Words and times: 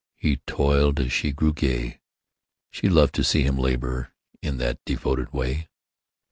He 0.15 0.37
toiled 0.47 0.99
as 0.99 1.11
she 1.13 1.31
grew 1.31 1.53
gay. 1.53 1.99
She 2.71 2.89
loved 2.89 3.13
to 3.13 3.23
see 3.23 3.43
him 3.43 3.55
labor 3.59 4.11
In 4.41 4.57
that 4.57 4.83
devoted 4.83 5.31
way. 5.31 5.67